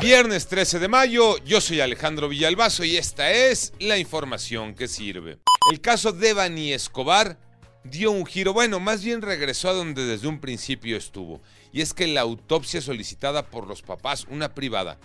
Viernes 0.00 0.46
13 0.46 0.78
de 0.78 0.88
mayo, 0.88 1.36
yo 1.44 1.60
soy 1.60 1.80
Alejandro 1.80 2.28
Villalbazo 2.28 2.84
y 2.84 2.96
esta 2.96 3.30
es 3.30 3.72
la 3.78 3.98
información 3.98 4.74
que 4.74 4.88
sirve. 4.88 5.38
El 5.70 5.80
caso 5.80 6.12
de 6.12 6.32
Bani 6.32 6.72
Escobar 6.72 7.38
dio 7.84 8.10
un 8.10 8.24
giro, 8.26 8.52
bueno, 8.52 8.80
más 8.80 9.02
bien 9.02 9.22
regresó 9.22 9.68
a 9.68 9.72
donde 9.74 10.04
desde 10.04 10.28
un 10.28 10.40
principio 10.40 10.96
estuvo, 10.96 11.40
y 11.72 11.80
es 11.80 11.94
que 11.94 12.06
la 12.06 12.20
autopsia 12.20 12.80
solicitada 12.80 13.46
por 13.46 13.66
los 13.66 13.82
papás, 13.82 14.26
una 14.30 14.54
privada, 14.54 14.98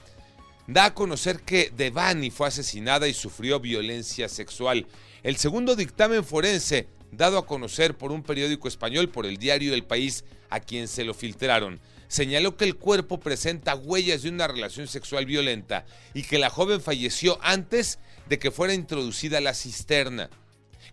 da 0.68 0.86
a 0.86 0.94
conocer 0.94 1.42
que 1.42 1.72
Devani 1.76 2.30
fue 2.30 2.48
asesinada 2.48 3.08
y 3.08 3.14
sufrió 3.14 3.60
violencia 3.60 4.30
sexual. 4.30 4.88
El 5.24 5.38
segundo 5.38 5.76
dictamen 5.76 6.24
forense, 6.24 6.88
dado 7.12 7.38
a 7.38 7.46
conocer 7.46 7.98
por 7.98 8.12
un 8.12 8.24
periódico 8.24 8.68
español, 8.68 9.10
por 9.10 9.26
el 9.26 9.38
diario 9.38 9.74
El 9.74 9.84
País, 9.84 10.24
a 10.50 10.60
quien 10.60 10.88
se 10.88 11.04
lo 11.04 11.14
filtraron, 11.14 11.80
señaló 12.12 12.58
que 12.58 12.66
el 12.66 12.76
cuerpo 12.76 13.22
presenta 13.22 13.74
huellas 13.74 14.24
de 14.24 14.30
una 14.30 14.46
relación 14.46 14.88
sexual 14.88 15.26
violenta 15.26 15.86
y 16.14 16.24
que 16.24 16.40
la 16.40 16.50
joven 16.50 16.82
falleció 16.82 17.40
antes 17.42 18.00
de 18.28 18.38
que 18.38 18.52
fuera 18.52 18.74
introducida 18.74 19.40
la 19.40 19.54
cisterna. 19.54 20.30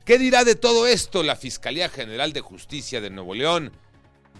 ¿Qué 0.05 0.16
dirá 0.16 0.45
de 0.45 0.55
todo 0.55 0.87
esto 0.87 1.24
la 1.24 1.34
Fiscalía 1.34 1.88
General 1.88 2.33
de 2.33 2.41
Justicia 2.41 3.01
de 3.01 3.10
Nuevo 3.10 3.34
León? 3.34 3.73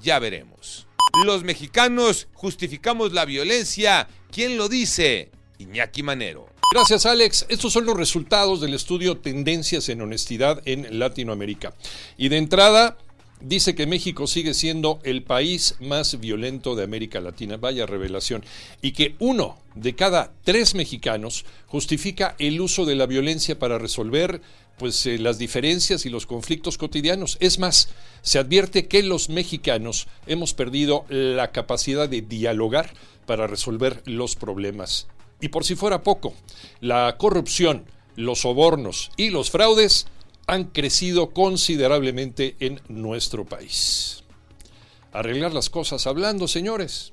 Ya 0.01 0.21
veremos. 0.21 0.87
Los 1.25 1.43
mexicanos 1.43 2.29
justificamos 2.33 3.13
la 3.13 3.25
violencia. 3.25 4.07
¿Quién 4.31 4.57
lo 4.57 4.69
dice? 4.69 5.33
Iñaki 5.59 6.05
Manero. 6.05 6.49
Gracias 6.73 7.07
Alex. 7.07 7.45
Estos 7.49 7.73
son 7.73 7.87
los 7.87 7.97
resultados 7.97 8.61
del 8.61 8.75
estudio 8.75 9.19
Tendencias 9.19 9.89
en 9.89 10.01
Honestidad 10.01 10.63
en 10.65 11.01
Latinoamérica. 11.01 11.75
Y 12.17 12.29
de 12.29 12.37
entrada, 12.37 12.99
dice 13.41 13.75
que 13.75 13.87
México 13.87 14.27
sigue 14.27 14.55
siendo 14.55 15.01
el 15.05 15.23
país 15.23 15.77
más 15.81 16.19
violento 16.21 16.75
de 16.75 16.85
América 16.85 17.21
Latina, 17.21 17.57
vaya 17.57 17.87
revelación, 17.87 18.45
y 18.83 18.93
que 18.93 19.15
uno 19.19 19.59
de 19.75 19.95
cada 19.95 20.33
tres 20.45 20.75
mexicanos 20.75 21.45
justifica 21.67 22.35
el 22.39 22.61
uso 22.61 22.85
de 22.85 22.97
la 22.97 23.07
violencia 23.07 23.59
para 23.59 23.79
resolver 23.79 24.41
pues 24.79 25.05
eh, 25.07 25.19
las 25.19 25.39
diferencias 25.39 26.07
y 26.07 26.11
los 26.11 26.27
conflictos 26.27 26.79
cotidianos. 26.79 27.37
Es 27.41 27.59
más, 27.59 27.89
se 28.23 28.39
advierte 28.39 28.87
que 28.87 29.03
los 29.03 29.29
mexicanos 29.29 30.07
hemos 30.27 30.55
perdido 30.55 31.05
la 31.09 31.51
capacidad 31.51 32.09
de 32.09 32.23
dialogar 32.23 32.93
para 33.27 33.47
resolver 33.47 34.03
los 34.07 34.37
problemas. 34.37 35.09
Y 35.41 35.49
por 35.49 35.65
si 35.65 35.75
fuera 35.75 36.03
poco, 36.03 36.35
la 36.81 37.17
corrupción, 37.19 37.85
los 38.17 38.41
sobornos 38.41 39.11
y 39.17 39.31
los 39.31 39.51
fraudes 39.51 40.07
han 40.49 40.65
crecido 40.65 41.31
considerablemente 41.31 42.57
en 42.59 42.81
nuestro 42.89 43.45
país. 43.45 44.25
Arreglar 45.13 45.53
las 45.53 45.69
cosas 45.69 46.07
hablando, 46.07 46.49
señores. 46.49 47.13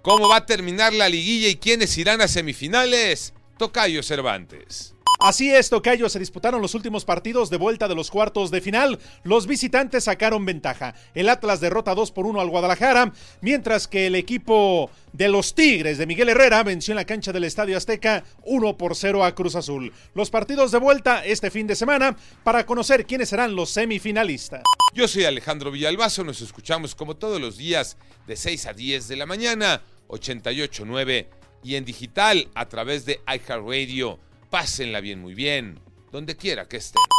¿Cómo 0.00 0.26
va 0.28 0.36
a 0.36 0.46
terminar 0.46 0.94
la 0.94 1.10
liguilla 1.10 1.48
y 1.48 1.56
quiénes 1.56 1.96
irán 1.98 2.22
a 2.22 2.28
semifinales? 2.28 3.34
Tocayo 3.58 4.02
Cervantes. 4.02 4.94
Así 5.22 5.50
es, 5.50 5.68
Tocayo, 5.68 6.08
se 6.08 6.18
disputaron 6.18 6.62
los 6.62 6.74
últimos 6.74 7.04
partidos 7.04 7.50
de 7.50 7.58
vuelta 7.58 7.88
de 7.88 7.94
los 7.94 8.10
cuartos 8.10 8.50
de 8.50 8.62
final. 8.62 8.98
Los 9.22 9.46
visitantes 9.46 10.04
sacaron 10.04 10.46
ventaja. 10.46 10.94
El 11.14 11.28
Atlas 11.28 11.60
derrota 11.60 11.94
2 11.94 12.10
por 12.12 12.24
1 12.24 12.40
al 12.40 12.48
Guadalajara, 12.48 13.12
mientras 13.42 13.86
que 13.86 14.06
el 14.06 14.14
equipo 14.14 14.90
de 15.12 15.28
los 15.28 15.54
Tigres 15.54 15.98
de 15.98 16.06
Miguel 16.06 16.30
Herrera 16.30 16.62
venció 16.62 16.92
en 16.92 16.96
la 16.96 17.04
cancha 17.04 17.32
del 17.32 17.44
Estadio 17.44 17.76
Azteca 17.76 18.24
1 18.44 18.78
por 18.78 18.96
0 18.96 19.22
a 19.22 19.34
Cruz 19.34 19.56
Azul. 19.56 19.92
Los 20.14 20.30
partidos 20.30 20.72
de 20.72 20.78
vuelta 20.78 21.22
este 21.22 21.50
fin 21.50 21.66
de 21.66 21.76
semana 21.76 22.16
para 22.42 22.64
conocer 22.64 23.04
quiénes 23.04 23.28
serán 23.28 23.54
los 23.54 23.68
semifinalistas. 23.68 24.62
Yo 24.94 25.06
soy 25.06 25.26
Alejandro 25.26 25.70
Villalbazo, 25.70 26.24
nos 26.24 26.40
escuchamos 26.40 26.94
como 26.94 27.16
todos 27.16 27.38
los 27.38 27.58
días 27.58 27.98
de 28.26 28.36
6 28.36 28.66
a 28.66 28.72
10 28.72 29.08
de 29.08 29.16
la 29.16 29.26
mañana, 29.26 29.82
88.9 30.08 31.26
y 31.62 31.74
en 31.74 31.84
digital 31.84 32.48
a 32.54 32.70
través 32.70 33.04
de 33.04 33.20
iHeartRadio. 33.26 34.18
Pásenla 34.50 35.00
bien, 35.00 35.20
muy 35.20 35.34
bien, 35.34 35.78
donde 36.10 36.36
quiera 36.36 36.66
que 36.66 36.78
estén. 36.78 37.10